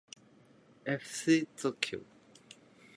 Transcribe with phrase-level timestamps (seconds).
[0.83, 2.01] えふしー東京